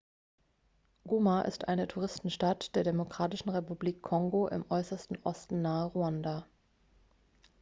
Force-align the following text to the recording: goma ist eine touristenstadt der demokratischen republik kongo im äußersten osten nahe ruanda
goma 1.05 1.41
ist 1.43 1.67
eine 1.67 1.87
touristenstadt 1.87 2.75
der 2.75 2.83
demokratischen 2.83 3.49
republik 3.51 4.01
kongo 4.01 4.47
im 4.47 4.65
äußersten 4.71 5.19
osten 5.21 5.61
nahe 5.61 5.85
ruanda 5.91 6.47